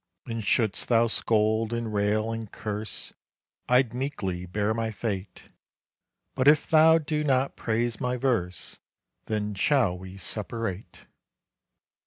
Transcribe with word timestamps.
And 0.25 0.43
should'st 0.43 0.87
thou 0.87 1.05
scold, 1.05 1.71
and 1.73 1.93
rail 1.93 2.31
and 2.31 2.51
curse, 2.51 3.13
I'd 3.69 3.93
meekly 3.93 4.47
bear 4.47 4.73
my 4.73 4.89
fate; 4.89 5.51
But 6.33 6.47
if 6.47 6.65
thou 6.65 6.97
do 6.97 7.23
not 7.23 7.55
praise 7.55 8.01
my 8.01 8.17
verse, 8.17 8.79
Then 9.27 9.53
shall 9.53 9.95
we 9.95 10.17
separate. 10.17 11.05